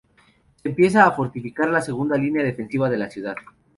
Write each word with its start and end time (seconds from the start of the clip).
Se 0.63 0.67
empieza 0.67 1.05
a 1.05 1.11
fortificar 1.11 1.69
la 1.69 1.79
segunda 1.79 2.17
línea 2.17 2.43
defensiva 2.43 2.89
de 2.89 2.97
la 2.97 3.07
ciudad. 3.07 3.35